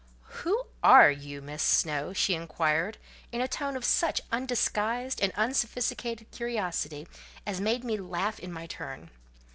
"Who 0.41 0.65
are 0.81 1.11
you, 1.11 1.43
Miss 1.43 1.61
Snowe?" 1.61 2.11
she 2.11 2.33
inquired, 2.33 2.97
in 3.31 3.39
a 3.39 3.47
tone 3.47 3.75
of 3.77 3.85
such 3.85 4.19
undisguised 4.31 5.21
and 5.21 5.31
unsophisticated 5.35 6.31
curiosity, 6.31 7.07
as 7.45 7.61
made 7.61 7.83
me 7.83 7.97
laugh 7.97 8.39
in 8.39 8.51
my 8.51 8.65
turn. 8.65 9.11